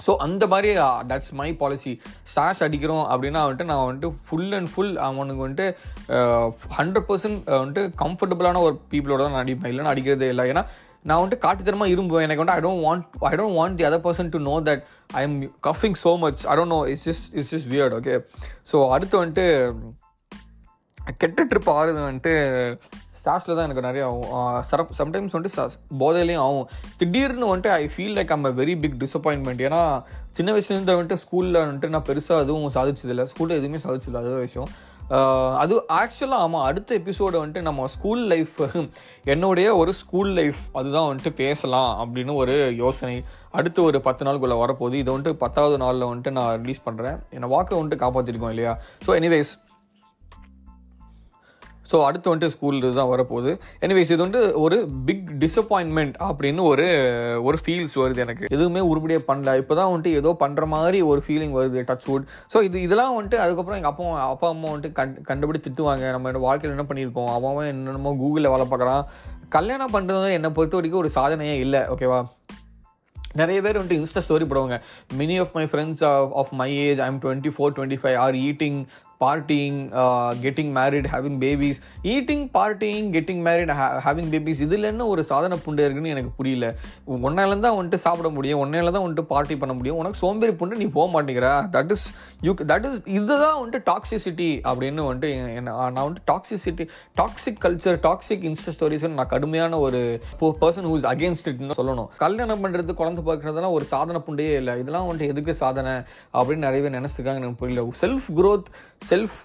[0.00, 0.68] ஸோ அந்த மாதிரி
[1.08, 1.92] தட்ஸ் மை பாலிசி
[2.30, 5.66] ஸ்டாஷ் அடிக்கிறோம் அப்படின்னா வந்துட்டு நான் வந்துட்டு ஃபுல் அண்ட் ஃபுல் அவனுக்கு வந்துட்டு
[6.18, 6.44] uh,
[6.78, 9.72] ஹண்ட்ரட் பர்சன்ட் uh, வந்துட்டு கம்ஃபர்டபுளான ஒரு பீப்புளோட தான் நான் அடிப்பேன்.
[9.72, 10.46] இல்லைன்னா அடிக்கிறதே இல்லை.
[10.52, 10.64] ஏன்னா
[11.04, 12.24] நான் வந்துட்டு காட்டுத்தரமா இரும்புவேன்.
[12.26, 14.82] எனக்கு வந்து I don't want I don't want the other person to know that
[15.20, 15.36] I am
[15.68, 18.16] கஃபிங் so much I don't know it's is it's is weird okay
[18.72, 19.46] so அடுத்து வந்துட்டு
[21.22, 22.34] கெட்ட ட்ரிப் ஆகுறது வந்துட்டு
[23.20, 24.64] ஸ்டார்ஸில் தான் எனக்கு நிறைய ஆகும்.
[24.70, 26.68] சரப் சம்டைம்ஸ் வந்துட்டு ச- போதையிலையும் ஆகும்.
[26.96, 31.88] திடீர்னு வந்துட்டு I feel like am very big disappointment ஏன்னா சின்ன வயசுலேருந்து வந்துட்டு ஸ்கூலில் வந்துட்டு
[31.88, 33.26] நான் பெருசாக எதுவும் சாதிச்சதில்லை.
[33.26, 34.68] ஸ்கூலில் எதுவுமே சாதிச்சதில்லை அது ஒரு விஷயம்.
[35.56, 38.88] அது ஆக்சுவலாக ஆமாம் அடுத்த எபிசோடு வந்துட்டு நம்ம ஸ்கூல் லைஃப்
[39.24, 44.94] என்னுடைய ஒரு ஸ்கூல் லைஃப் அதுதான் வந்துட்டு பேசலாம் அப்படின்னு ஒரு யோசனை அடுத்து ஒரு பத்து நாளுக்குள்ளே வரப்போகுது.
[44.94, 48.78] இதை வந்துட்டு பத்தாவது நாளில் வந்துட்டு நான் ரிலீஸ் பண்ணுறேன் என்னை வாக்கை வந்துட்டு காப்பாற்றிருக்கோம் இல்லையா?
[49.06, 49.69] ஸோ எனிவேஸ்
[51.90, 53.52] ஸோ அடுத்து வந்துட்டு ஸ்கூல் தான் வரப்போகுது.
[53.86, 54.76] எனிவேஸ் இது வந்து ஒரு
[55.08, 56.86] பிக் டிசப்பாயின்மெண்ட் அப்படின்னு ஒரு
[57.48, 58.44] ஒரு ஃபீல்ஸ் வருது எனக்கு.
[58.56, 59.56] எதுவுமே உருப்படியாக பண்ணல.
[59.62, 63.40] இப்போ தான் வந்துட்டு ஏதோ பண்ணுற மாதிரி ஒரு ஃபீலிங் வருது டச் வுட் ஸோ இது இதெல்லாம் வந்துட்டு
[63.44, 66.06] அதுக்கப்புறம் எங்கள் அப்பா அப்பா அம்மா வந்துட்டு கண் கண்டுபிடி திட்டுவாங்க.
[66.16, 67.32] நம்ம வாழ்க்கையில் என்ன பண்ணியிருக்கோம்?
[67.36, 69.04] அவன் என்னென்னமோ கூகுளில் வேலை பார்க்குறான்.
[69.56, 72.20] கல்யாணம் பண்ணுறது என்னை பொறுத்த வரைக்கும் ஒரு சாதனையே இல்லை ஓகேவா
[73.40, 74.76] நிறைய பேர் வந்துட்டு இன்ஸ்டா ஸ்டோரி போடுவாங்க.
[75.18, 76.02] Many of my friends
[76.40, 78.78] of my age I'm twenty four twenty five are eating
[79.22, 79.78] partying
[80.44, 81.80] getting married having babies
[82.12, 83.72] eating partying getting married
[84.04, 86.66] having babies இதில் என்ன ஒரு சாதனை புண்டு இருக்குன்னு எனக்கு புரியல.
[87.26, 88.60] ஒன்னால தான் வந்துட்டு சாப்பிட முடியும்.
[88.64, 89.98] ஒன்னால தான் வந்துட்டு பார்ட்டி பண்ண முடியும்.
[90.02, 91.48] உனக்கு சோம்பேறி புண்டு நீ போக மாட்டேங்கிற.
[91.76, 92.06] That is
[92.40, 96.88] you that is இதுதான் வந்துட்டு டாக்ஸிசிட்டி அப்படின்னு வந்துட்டு என்ன- நான் வந்துட்டு toxicity
[97.20, 102.08] toxic culture toxic insta stories நான் கடுமையான ஒரு பர்சன் ஹூஸ் அகேன்ஸ்ட் இட்னு சொல்லணும்.
[102.18, 104.78] கல்யாணம் பண்ணுறது குழந்தை பார்க்குறதுலாம் ஒரு சாதனை புண்டையே இல்லை.
[104.78, 105.92] இதெல்லாம் வந்துட்டு எதுக்கு சாதனை
[106.34, 107.88] அப்படின்னு நிறைய பேர் நினச்சிருக்காங்க எனக்கு புரியல.
[108.00, 108.64] Self growth
[109.10, 109.36] self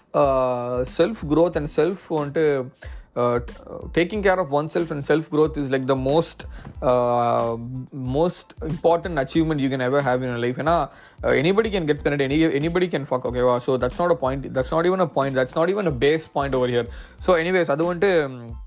[0.98, 2.68] self growth and self வந்துட்டு
[3.16, 6.46] Uh, uh, taking care of oneself and self growth is like the most
[6.82, 7.56] uh,
[7.94, 10.58] most important achievement you can ever have in your life.
[10.58, 10.90] And uh,
[11.24, 14.54] anybody can get connected any, anybody can fuck okay wow, so that's not a point
[14.54, 16.88] that's not even a point that's not even a base point over here.
[17.22, 18.58] So anyways other one um,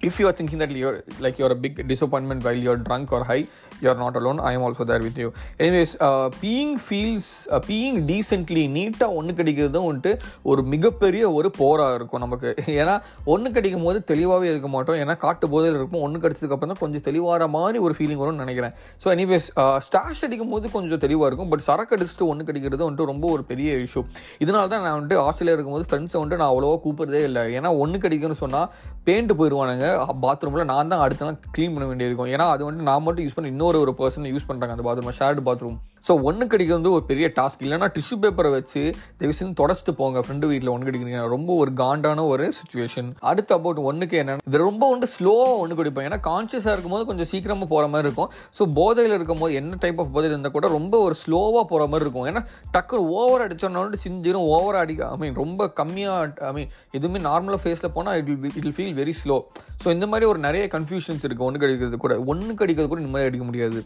[0.00, 3.24] if you are thinking that you're like you're a big disappointment while you're drunk or
[3.24, 3.48] high
[3.84, 4.38] you're not alone.
[4.48, 5.28] I am also there with you.
[5.64, 10.12] Anyways uh, peeing feels uh, peeing decently நீட்டாக ஒன்று கிடைக்கிறதும் வந்துட்டு
[10.50, 12.50] ஒரு மிகப்பெரிய ஒரு போராக இருக்கும் நமக்கு.
[12.80, 12.94] ஏன்னா
[13.34, 14.98] ஒன்று கிடைக்கும் போது தெளிவாகவே இருக்க மாட்டோம்.
[15.02, 16.04] ஏன்னா காட்டு போதையில் இருக்கும்.
[16.06, 18.76] ஒன்று கிடைச்சதுக்கப்புறம் தான் கொஞ்சம் தெளிவாகிற மாதிரி ஒரு ஃபீலிங் வரும்னு நினைக்கிறேன்.
[19.04, 19.48] ஸோ எனிவேஸ்
[19.88, 21.50] ஸ்டாஷ் uh, அடிக்கும் போது கொஞ்சம் தெளிவாக இருக்கும்.
[21.54, 24.02] பட் சரக்கு அடிச்சுட்டு ஒன்று கிடைக்கிறது வந்துட்டு ரொம்ப ஒரு பெரிய இஷ்யூ
[24.44, 27.44] இதனால தான் நான் வந்துட்டு ஆஸ்திரேலியா இருக்கும்போது ஃப்ரெண்ட்ஸை வந்துட்டு நான் அவ்வளோவா கூப்பிட்றதே இல்லை.
[27.58, 28.68] ஏன்னா ஒன்று கிடைக்குன்னு சொன்னால்
[29.06, 29.86] பேண்ட் போயிடுவானுங்க
[30.24, 32.30] பாத்ரூமில் நான் தான் அடுத்த நாள் க்ளீன் பண்ண வேண்டியிருக்கும்.
[32.34, 35.42] ஏன்னா அது வந்துட்டு நான் மட்டும் யூஸ் பண்ணி இன்னொரு ஒரு பர்சன் யூஸ் பண்ணுறாங்க அந்த பாத்ரூம் ஷேர்டு
[35.42, 38.80] பாத்ரூம் ஸோ ஒன்று கிடைக்கிறது வந்து ஒரு பெரிய டாஸ்க் இல்லைன்னா டிஷ்யூ பேப்பரை வச்சு
[39.18, 40.20] தயவுசெய்து தொடச்சிட்டு போங்க.
[40.24, 44.84] ஃப்ரெண்டு வீட்டில் ஒன்று கடிக்கிறீங்கன்னா ரொம்ப ஒரு காண்டான ஒரு சுச்சுவேஷன் அடுத்து அபவுட் ஒன்றுக்கு என்னென்னா இது ரொம்ப
[44.92, 48.30] வந்து ஸ்லோவாக ஒன்று குடிப்பேன் ஏன்னா கான்ஷியஸாக இருக்கும்போது கொஞ்சம் சீக்கிரமாக போகிற மாதிரி இருக்கும்.
[48.58, 52.28] ஸோ போதையில் இருக்கும்போது என்ன டைப் ஆஃப் போதையில் இருந்தால் கூட ரொம்ப ஒரு ஸ்லோவாக போகிற மாதிரி இருக்கும்.
[52.32, 52.42] ஏன்னா
[52.76, 54.48] டக்குனு ஓவர் அடிச்சோன்னா சிந்திரும்.
[54.56, 58.74] ஓவர் அடிக்க ஐ மீன் ரொம்ப கம்மியாக ஐ மீன் எதுவுமே நார்மலாக ஃபேஸில் போனால் it will it
[58.78, 59.38] feel very slow
[59.84, 62.14] so இந்த மாதிரி ஒரு நிறைய கன்ஃபியூஷன்ஸ் இருக்குது ஒன்று கடிக்கிறது கூட.
[62.32, 63.78] ஒன்று கடிக்கிறது கூட நிம்மதியாக அடிக்க முடியாது.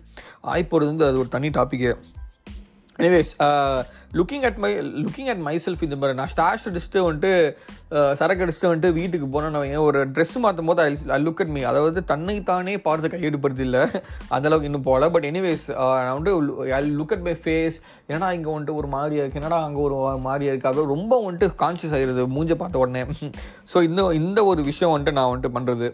[0.55, 1.93] ஆய்ப்போகிறது வந்து அது ஒரு தனி டாப்பிக்கே
[2.99, 3.33] anyways
[4.19, 7.33] looking at my looking at myself இந்த மாதிரி நான் ஸ்டாஷ் அடிச்சுட்டு வந்துட்டு
[7.97, 10.83] uh, சரக்கு அடிச்சுட்டு வந்துட்டு வீட்டுக்கு போனேன்னு வைங்க ஒரு ட்ரெஸ் மாற்றும் போது
[11.13, 13.83] ஐ லுக் அட் மீ அதாவது தன்னைத்தானே பார்த்து கையெடுப்படுறது இல்லை
[14.31, 15.11] அந்தளவுக்கு இன்னும் போகல.
[15.17, 19.23] பட் எனிவேஸ் uh, நான் வந்துட்டு I look at my face என்னடா இங்கே வந்துட்டு ஒரு மாதிரியா
[19.23, 19.97] இருக்குது என்னடா அங்கே ஒரு
[20.29, 23.05] மாதிரியா இருக்குது அது ரொம்ப வந்துட்டு கான்ஷியஸ் ஆகிடுது மூஞ்ச பார்த்த உடனே.
[23.73, 25.89] ஸோ இந்த இந்த ஒரு விஷயம் வந்துட்டு நான் வந்துட்டு பண்ணுறது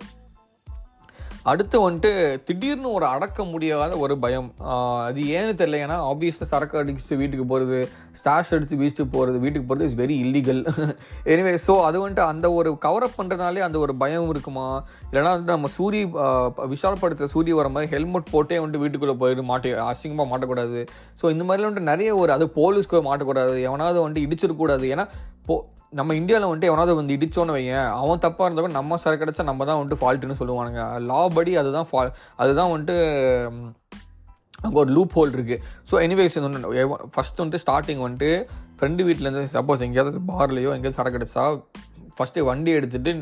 [1.51, 2.11] அடுத்து வந்துட்டு
[2.49, 4.49] திடீர்னு ஒரு அடக்க முடியாத ஒரு பயம்.
[5.07, 7.79] அது ஏன்னு தெரியல ஏன்னா ஆப்வியஸாக சரக்கு அடிச்சுட்டு வீட்டுக்கு போகிறது
[8.19, 10.61] ஸ்டாஷ் அடித்து வீச்சுட்டு போகிறது வீட்டுக்கு போகிறது is very illegal
[11.33, 14.67] anyway so அது வந்துட்டு அந்த ஒரு கவரப் பண்ணுறதுனாலே அந்த ஒரு பயம் இருக்குமா?
[15.09, 16.05] இல்லைனா வந்துட்டு நம்ம சூரிய
[16.75, 20.81] விஷால் படத்தில் சூரிய வர மாதிரி ஹெல்மெட் போட்டே வந்துட்டு வீட்டுக்குள்ளே போயிடு மாட்டி அசிங்கமாக மாட்டக்கூடாது.
[21.23, 23.57] ஸோ இந்த மாதிரிலாம் வந்துட்டு நிறைய ஒரு அது போலீஸ்க்கு மாட்டக்கூடாது.
[23.69, 24.87] எவனாவது வந்துட்டு இடிச்சிடக்கூடாது.
[24.95, 25.07] ஏன்னா
[25.49, 25.55] போ
[25.99, 29.81] நம்ம இந்தியாவில் வந்துட்டு எவனாவது வந்து இடிச்சோன்னு வையன் அவன் தப்பாக இருந்தவன் நம்ம சரக்கு கிடச்சா நம்ம தான்
[29.81, 30.83] வந்துட்டு ஃபால்ட்டுன்னு சொல்லுவானுங்க.
[31.11, 32.97] லா படி அதுதான் ஃபால் அதுதான் வந்துட்டு
[34.65, 36.37] அங்கே ஒரு லூப் ஹோல் இருக்குது ஸோ எனிவேஸ்
[37.15, 38.31] ஃபஸ்ட் வந்துட்டு ஸ்டார்டிங் வந்துட்டு
[38.79, 41.45] ஃப்ரெண்டு வீட்டிலேருந்து சப்போஸ் எங்கேயாவது பார்லையோ எங்கேயாவது சரக்கு அடிச்சா
[42.17, 43.13] ஃபஸ்ட்டு வண்டி எடுத்துகிட்டு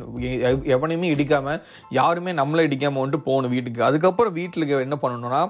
[0.74, 1.60] எவனையுமே இடிக்காமல்
[1.98, 3.82] யாருமே நம்மளை இடிக்காமல் வந்துட்டு போகணும் வீட்டுக்கு.
[3.88, 5.42] அதுக்கப்புறம் வீட்டில் என்ன பண்ணணும்னா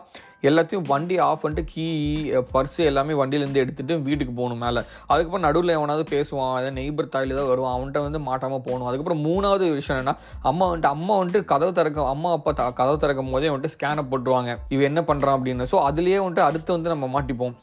[0.42, 1.86] எல்லாத்தையும் வண்டி ஆஃப் பண்ணிட்டு கீ
[2.54, 4.80] பர்ஸு எல்லாமே வண்டியிலேருந்து எடுத்துகிட்டு வீட்டுக்கு போகணும் மேலே.
[5.06, 8.86] அதுக்கப்புறம் நடுவில் எவனாவது பேசுவான் அதாவது நெய்பர் தாயில் தான் வருவான் அவன்கிட்ட வந்து மாட்டாமல் போகணும்.
[8.86, 13.30] அதுக்கப்புறம் மூணாவது விஷயம் என்னன்னா அம்மா வந்துட்டு அம்மா வந்துட்டு கதவு திறக்க அம்மா அப்பா த- கதவு திறக்கும்
[13.30, 14.56] போதே வந்துட்டு ஸ்கேனை போட்டுருவாங்க.
[14.68, 15.66] இவன் என்ன பண்ணுறான் அப்படின்னு.
[15.72, 17.54] ஸோ அதுலேயே வந்துட்டு அடுத்து வந்து நம்ம மாட்டிப்போம்.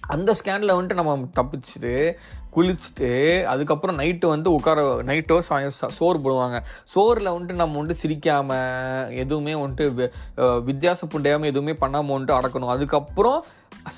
[0.00, 2.12] அந்த ஸ்கேனில் வந்துட்டு நம்ம தப்பிச்சுட்டு
[2.56, 6.60] குளிச்சுட்டு அதுக்கப்புறம் நைட்டு வந்து உட்கார நைட்டோ சோறு போடுவாங்க.
[6.94, 10.72] சோறில் வந்துட்டு நம்ம வந்துட்டு சிரிக்காமல் எதுவுமே வந்துட்டு வி-
[11.14, 12.68] புண்டையாமல் எதுவுமே பண்ணாமல் வந்துட்டு அடக்கணும்.
[12.68, 13.44] அதுக்கப்புறம்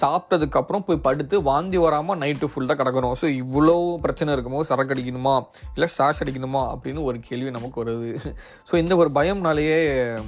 [0.00, 3.12] சாப்பிட்டதுக்கப்புறம் போய் படுத்து வாந்தி வராமல் நைட்டு ஃபுல்லாக கிடக்கணும்.
[3.20, 8.34] ஸோ இவ்வளோ பிரச்சனை இருக்கும்போது சரக்கு அடிக்கணுமா இல்லை ஷாஷ் அடிக்கணுமா அப்படின்னு ஒரு கேள்வி நமக்கு வருது.
[8.72, 10.20] ஸோ இந்த ஒரு பயம்னாலேயே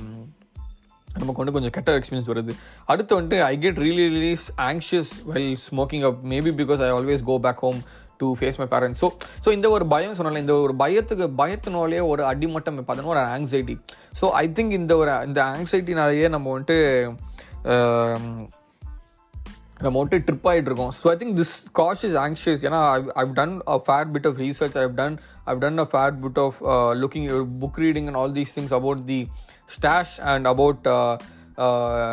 [1.14, 2.50] நமக்கு வந்து கொஞ்சம் கெட்ட எக்ஸ்பீரியன்ஸ் வருது.
[2.84, 7.38] அடுத்து வந்துட்டு I get really release anxious while smoking up maybe because I always go
[7.38, 7.80] back home
[8.20, 9.08] to face my parents so
[9.44, 13.76] so இந்த ஒரு பயம் சொன்னால இந்த ஒரு பயத்துக்கு பயத்தினாலேயே ஒரு அடிமட்டம் பார்த்தோன்னா ஒரு ஆங்ஸைட்டி
[14.20, 16.78] ஸோ ஐ திங்க் இந்த ஒரு இந்த ஆங்ஸைட்டினாலேயே நம்ம வந்துட்டு
[17.72, 18.30] ஆம்,
[19.80, 20.92] நம்ம வந்துட்டு ட்ரிப் ஆகிட்டு இருக்கோம்.
[20.96, 22.80] So I think this kush is anxious ஏன்னா
[23.22, 26.58] I've done a fair bit of research I've done I've done a fair bit of
[27.02, 27.28] looking
[27.62, 29.20] book reading and all these things about the
[29.70, 30.88] stash and about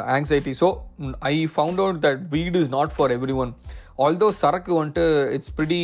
[0.09, 0.53] anxiety.
[0.53, 0.67] So
[0.99, 3.51] mm, i found out that weed is not for everyone.
[3.99, 5.05] Although சரக்கு வந்துட்டு
[5.37, 5.83] it's pretty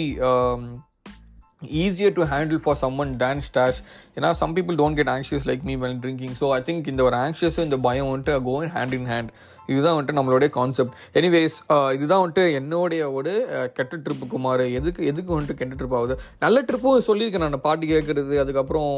[1.82, 3.80] easier to handle for someone than stash
[4.18, 7.18] ஏன்னா some people don't get anxious like me while drinking so I think இந்த ஒரு
[7.24, 9.32] anxious இந்த பயம் வந்துட்டு கோ in hand in hand
[9.70, 15.02] இதுதான் வந்துட்டு நம்மளுடைய கான்செப்ட் எனிவேஸ் uh, இதுதான் வந்துட்டு என்னுடைய ஒரு uh, கெட்ட ட்ரிப்பு குமார் எதுக்கு
[15.12, 16.16] எதுக்கு வந்துட்டு கெட்ட ட்ரிப் ஆகுது?
[16.42, 17.66] நல்ல ட்ரிப்பும் சொல்லியிருக்கேன் நான்.
[17.68, 18.92] பாட்டு கேட்கறது அதுக்கப்புறம்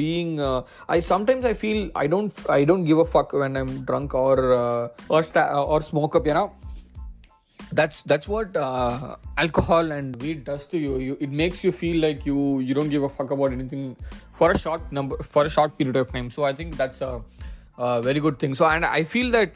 [0.00, 0.32] being
[0.88, 4.42] I sometimes I feel I don't I don't give a fuck when I'm drunk or
[5.10, 5.28] or
[5.74, 6.44] or smoke up ஏன்னா
[7.72, 10.98] that's that's what uh, alcohol and weed does to you.
[10.98, 13.96] you it makes you feel like you you don't give a fuck about anything
[14.32, 17.20] for a short number for a short period of time so i think that's a,
[17.78, 19.52] a very good thing so and i feel that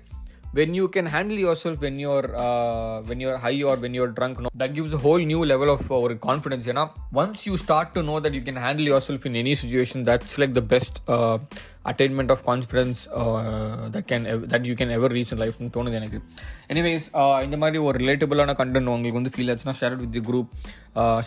[0.57, 4.35] when you can handle yourself when you're uh, when you're high or when you're drunk
[4.39, 7.87] no, that gives a whole new level of uh, confidence you know once you start
[7.95, 11.37] to know that you can handle yourself in any situation that's like the best uh,
[11.85, 15.67] attainment of confidence uh, that can ev- that you can ever reach in life னு
[15.67, 16.19] தோணுது எனக்கு
[16.67, 17.05] anyways
[17.43, 20.49] இந்த மாதிரி ஒரு ரிலேட்டபிளான content உங்களுக்கு வந்து feel ஆச்சுன்னா share with the group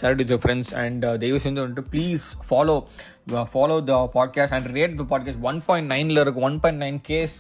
[0.01, 2.77] share with friends and தயவு செஞ்சு வந்துட்டு please follow
[3.55, 7.37] follow the podcast and rate the podcast one point நைனில் இருக்கு one point nine case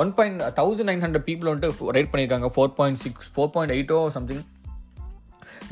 [0.00, 2.50] One point thousand nine hundred people வந்துட்டு rate பண்ணியிருக்காங்க.
[2.56, 4.42] Four point six four point எயிட்டோ something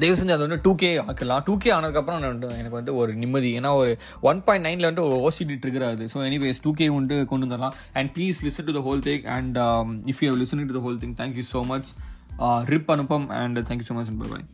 [0.01, 1.43] தயவு செஞ்சு அது வந்து டூ கே ஆக்கலாம்.
[1.47, 3.51] டூ கே ஆனதுக்கப்புறம் நான் வந்து எனக்கு வந்து ஒரு நிம்மதி.
[3.59, 3.91] ஏன்னா ஒரு
[4.31, 7.77] ஒன் பாயிண்ட் நைனில் வந்து ஒரு OCD trigger so anyways two K வந்து கொண்டு வந்துடலாம்.
[8.01, 9.59] And please listen to the whole thing and
[10.12, 11.91] if you listening to the whole thing thank you so much
[12.75, 14.47] rib Anupam and thank you so much bye bye